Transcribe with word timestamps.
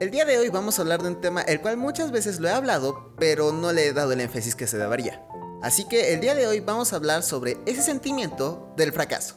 El 0.00 0.10
día 0.10 0.24
de 0.24 0.38
hoy 0.38 0.48
vamos 0.48 0.78
a 0.78 0.82
hablar 0.82 1.02
de 1.02 1.08
un 1.08 1.20
tema 1.20 1.42
el 1.42 1.60
cual 1.60 1.76
muchas 1.76 2.10
veces 2.10 2.40
lo 2.40 2.48
he 2.48 2.52
hablado, 2.52 3.14
pero 3.18 3.52
no 3.52 3.70
le 3.70 3.86
he 3.86 3.92
dado 3.92 4.12
el 4.12 4.22
énfasis 4.22 4.56
que 4.56 4.66
se 4.66 4.78
debería. 4.78 5.22
Así 5.62 5.86
que 5.86 6.14
el 6.14 6.22
día 6.22 6.34
de 6.34 6.46
hoy 6.46 6.60
vamos 6.60 6.94
a 6.94 6.96
hablar 6.96 7.22
sobre 7.22 7.58
ese 7.66 7.82
sentimiento 7.82 8.72
del 8.78 8.94
fracaso. 8.94 9.36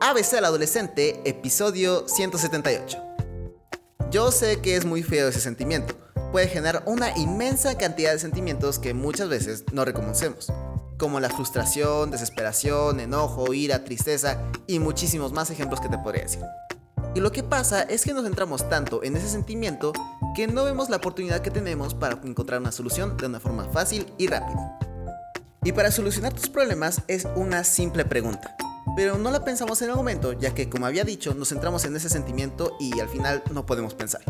ABC 0.00 0.38
al 0.38 0.46
adolescente, 0.46 1.20
episodio 1.26 2.08
178. 2.08 2.96
Yo 4.10 4.32
sé 4.32 4.62
que 4.62 4.76
es 4.76 4.86
muy 4.86 5.02
feo 5.02 5.28
ese 5.28 5.40
sentimiento. 5.40 5.94
Puede 6.32 6.48
generar 6.48 6.82
una 6.86 7.14
inmensa 7.18 7.76
cantidad 7.76 8.12
de 8.12 8.18
sentimientos 8.18 8.78
que 8.78 8.94
muchas 8.94 9.28
veces 9.28 9.64
no 9.70 9.84
reconocemos, 9.84 10.50
como 10.96 11.20
la 11.20 11.28
frustración, 11.28 12.10
desesperación, 12.10 13.00
enojo, 13.00 13.52
ira, 13.52 13.84
tristeza 13.84 14.38
y 14.66 14.78
muchísimos 14.78 15.30
más 15.32 15.50
ejemplos 15.50 15.78
que 15.82 15.90
te 15.90 15.98
podría 15.98 16.22
decir. 16.22 16.40
Y 17.14 17.20
lo 17.20 17.32
que 17.32 17.42
pasa 17.42 17.82
es 17.82 18.04
que 18.04 18.14
nos 18.14 18.22
centramos 18.22 18.68
tanto 18.68 19.02
en 19.02 19.16
ese 19.16 19.28
sentimiento 19.28 19.92
que 20.34 20.46
no 20.46 20.64
vemos 20.64 20.90
la 20.90 20.98
oportunidad 20.98 21.40
que 21.40 21.50
tenemos 21.50 21.94
para 21.94 22.20
encontrar 22.22 22.60
una 22.60 22.70
solución 22.70 23.16
de 23.16 23.26
una 23.26 23.40
forma 23.40 23.64
fácil 23.64 24.06
y 24.16 24.28
rápida. 24.28 24.78
Y 25.64 25.72
para 25.72 25.90
solucionar 25.90 26.32
tus 26.32 26.48
problemas 26.48 27.02
es 27.08 27.26
una 27.34 27.64
simple 27.64 28.04
pregunta. 28.04 28.56
Pero 28.96 29.18
no 29.18 29.30
la 29.30 29.44
pensamos 29.44 29.82
en 29.82 29.90
el 29.90 29.96
momento, 29.96 30.32
ya 30.32 30.54
que 30.54 30.70
como 30.70 30.86
había 30.86 31.04
dicho, 31.04 31.34
nos 31.34 31.48
centramos 31.48 31.84
en 31.84 31.96
ese 31.96 32.08
sentimiento 32.08 32.76
y 32.78 33.00
al 33.00 33.08
final 33.08 33.42
no 33.52 33.66
podemos 33.66 33.94
pensar. 33.94 34.22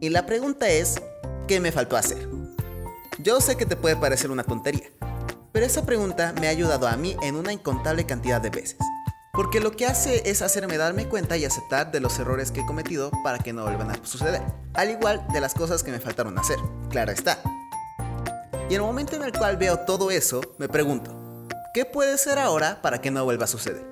Y 0.00 0.10
la 0.10 0.26
pregunta 0.26 0.68
es, 0.68 1.02
¿qué 1.48 1.60
me 1.60 1.72
faltó 1.72 1.96
hacer? 1.96 2.28
Yo 3.18 3.40
sé 3.40 3.56
que 3.56 3.66
te 3.66 3.76
puede 3.76 3.96
parecer 3.96 4.30
una 4.30 4.44
tontería, 4.44 4.90
pero 5.52 5.66
esa 5.66 5.84
pregunta 5.84 6.32
me 6.40 6.46
ha 6.46 6.50
ayudado 6.50 6.86
a 6.88 6.96
mí 6.96 7.16
en 7.22 7.34
una 7.34 7.52
incontable 7.52 8.06
cantidad 8.06 8.40
de 8.40 8.50
veces. 8.50 8.78
Porque 9.40 9.58
lo 9.58 9.72
que 9.72 9.86
hace 9.86 10.28
es 10.28 10.42
hacerme 10.42 10.76
darme 10.76 11.08
cuenta 11.08 11.38
y 11.38 11.46
aceptar 11.46 11.90
de 11.90 12.00
los 12.00 12.18
errores 12.18 12.52
que 12.52 12.60
he 12.60 12.66
cometido 12.66 13.10
para 13.24 13.38
que 13.38 13.54
no 13.54 13.62
vuelvan 13.62 13.90
a 13.90 14.04
suceder. 14.04 14.42
Al 14.74 14.90
igual 14.90 15.26
de 15.32 15.40
las 15.40 15.54
cosas 15.54 15.82
que 15.82 15.90
me 15.90 15.98
faltaron 15.98 16.38
hacer. 16.38 16.58
Claro 16.90 17.10
está. 17.10 17.40
Y 18.68 18.74
en 18.74 18.82
el 18.82 18.82
momento 18.82 19.16
en 19.16 19.22
el 19.22 19.32
cual 19.32 19.56
veo 19.56 19.78
todo 19.78 20.10
eso, 20.10 20.42
me 20.58 20.68
pregunto, 20.68 21.48
¿qué 21.72 21.86
puede 21.86 22.18
ser 22.18 22.38
ahora 22.38 22.82
para 22.82 23.00
que 23.00 23.10
no 23.10 23.24
vuelva 23.24 23.44
a 23.44 23.48
suceder? 23.48 23.90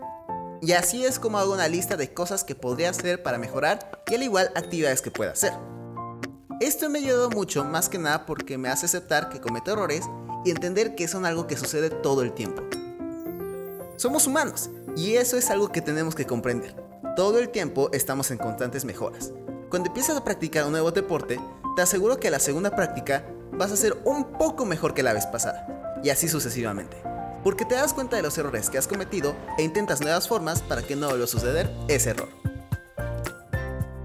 Y 0.61 0.73
así 0.73 1.07
es 1.07 1.19
como 1.19 1.39
hago 1.39 1.55
una 1.55 1.67
lista 1.67 1.97
de 1.97 2.13
cosas 2.13 2.45
que 2.45 2.55
podría 2.55 2.91
hacer 2.91 3.23
para 3.23 3.39
mejorar 3.39 4.03
y 4.11 4.17
al 4.17 4.25
igual 4.25 4.53
actividades 4.55 5.01
que 5.01 5.11
pueda 5.11 5.33
hacer. 5.33 5.55
Esto 6.61 6.91
me 6.91 6.99
ayudó 6.99 7.31
mucho 7.31 7.65
más 7.65 7.89
que 7.89 7.97
nada 7.97 8.27
porque 8.27 8.59
me 8.59 8.69
hace 8.69 8.85
aceptar 8.85 9.31
que 9.31 9.41
cometo 9.41 9.73
errores 9.73 10.05
y 10.45 10.51
entender 10.51 10.95
que 10.95 11.09
son 11.09 11.25
algo 11.25 11.47
que 11.47 11.57
sucede 11.57 11.89
todo 11.89 12.21
el 12.21 12.35
tiempo. 12.35 12.69
Somos 13.99 14.29
humanos 14.29 14.71
y 14.97 15.17
eso 15.17 15.37
es 15.37 15.51
algo 15.51 15.73
que 15.73 15.83
tenemos 15.83 16.15
que 16.15 16.25
comprender. 16.25 16.73
Todo 17.17 17.41
el 17.41 17.49
tiempo 17.49 17.91
estamos 17.93 18.31
en 18.31 18.39
constantes 18.39 18.85
mejoras. 18.85 19.33
Cuando 19.71 19.89
empiezas 19.89 20.17
a 20.17 20.23
practicar 20.23 20.65
un 20.67 20.71
nuevo 20.71 20.93
deporte, 20.93 21.41
te 21.75 21.83
aseguro 21.83 22.21
que 22.21 22.31
la 22.31 22.39
segunda 22.39 22.77
práctica 22.77 23.25
vas 23.51 23.73
a 23.73 23.77
ser 23.77 24.01
un 24.05 24.35
poco 24.39 24.65
mejor 24.65 24.95
que 24.95 25.03
la 25.03 25.15
vez 25.15 25.27
pasada. 25.27 26.01
Y 26.05 26.11
así 26.11 26.29
sucesivamente. 26.29 26.97
Porque 27.43 27.65
te 27.65 27.75
das 27.75 27.93
cuenta 27.93 28.15
de 28.15 28.23
los 28.23 28.39
errores 28.39 28.71
que 28.71 28.79
has 28.79 28.87
cometido 28.87 29.35
e 29.59 29.65
intentas 29.65 30.01
nuevas 30.01 30.29
formas 30.29 30.63
para 30.63 30.83
que 30.83 30.95
no 30.95 31.09
vuelva 31.09 31.25
a 31.25 31.29
suceder 31.29 31.69
ese 31.89 32.11
error. 32.11 32.29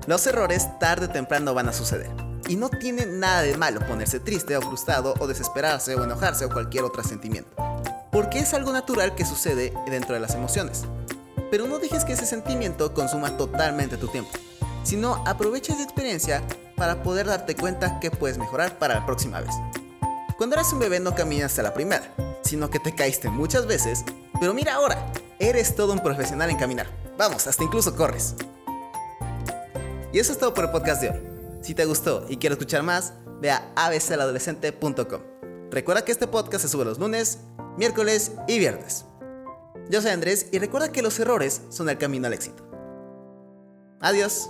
Los 0.07 0.25
errores 0.25 0.67
tarde 0.79 1.05
o 1.05 1.09
temprano 1.11 1.53
van 1.53 1.69
a 1.69 1.73
suceder. 1.73 2.09
Y 2.49 2.55
no 2.55 2.71
tiene 2.71 3.05
nada 3.05 3.43
de 3.43 3.55
malo 3.57 3.79
ponerse 3.87 4.19
triste 4.19 4.57
o 4.57 4.61
frustrado 4.61 5.13
o 5.19 5.27
desesperarse 5.27 5.95
o 5.95 6.03
enojarse 6.03 6.45
o 6.45 6.49
cualquier 6.49 6.83
otro 6.83 7.03
sentimiento 7.03 7.72
porque 8.13 8.39
es 8.39 8.53
algo 8.53 8.71
natural 8.71 9.15
que 9.15 9.25
sucede 9.25 9.73
dentro 9.87 10.13
de 10.13 10.21
las 10.21 10.35
emociones. 10.35 10.83
Pero 11.49 11.67
no 11.67 11.79
dejes 11.79 12.05
que 12.05 12.13
ese 12.13 12.27
sentimiento 12.27 12.93
consuma 12.93 13.35
totalmente 13.37 13.97
tu 13.97 14.07
tiempo, 14.07 14.29
sino 14.83 15.23
aprovecha 15.25 15.73
esa 15.73 15.83
experiencia 15.83 16.43
para 16.77 17.01
poder 17.01 17.25
darte 17.25 17.55
cuenta 17.55 17.99
que 17.99 18.11
puedes 18.11 18.37
mejorar 18.37 18.77
para 18.77 18.95
la 18.95 19.05
próxima 19.05 19.41
vez. 19.41 19.53
Cuando 20.37 20.55
eras 20.55 20.71
un 20.73 20.79
bebé 20.79 20.99
no 20.99 21.15
caminas 21.15 21.57
a 21.57 21.63
la 21.63 21.73
primera, 21.73 22.13
sino 22.43 22.69
que 22.69 22.79
te 22.79 22.93
caíste 22.93 23.29
muchas 23.29 23.65
veces, 23.65 24.05
pero 24.39 24.53
mira 24.53 24.75
ahora, 24.75 25.11
eres 25.39 25.75
todo 25.75 25.93
un 25.93 25.99
profesional 25.99 26.49
en 26.51 26.57
caminar. 26.57 26.87
Vamos, 27.17 27.47
hasta 27.47 27.63
incluso 27.63 27.95
corres. 27.95 28.35
Y 30.11 30.19
eso 30.19 30.31
es 30.31 30.37
todo 30.37 30.53
por 30.53 30.65
el 30.65 30.71
podcast 30.71 31.01
de 31.01 31.09
hoy. 31.09 31.19
Si 31.61 31.73
te 31.73 31.85
gustó 31.85 32.25
y 32.29 32.37
quieres 32.37 32.59
escuchar 32.59 32.83
más, 32.83 33.13
ve 33.41 33.49
a 33.49 33.71
abcaladolescente.com. 33.75 35.21
Recuerda 35.71 36.05
que 36.05 36.11
este 36.11 36.27
podcast 36.27 36.63
se 36.63 36.69
sube 36.69 36.85
los 36.85 36.99
lunes, 36.99 37.39
miércoles 37.77 38.33
y 38.47 38.59
viernes. 38.59 39.05
Yo 39.89 40.01
soy 40.01 40.11
Andrés 40.11 40.47
y 40.51 40.59
recuerda 40.59 40.91
que 40.91 41.01
los 41.01 41.19
errores 41.19 41.61
son 41.69 41.89
el 41.89 41.97
camino 41.97 42.27
al 42.27 42.33
éxito. 42.33 42.63
Adiós. 43.99 44.49